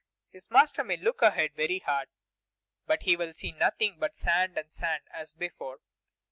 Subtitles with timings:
[0.31, 2.09] His master may look ahead very hard,
[2.87, 5.77] but he will see nothing but sand and sand, as before.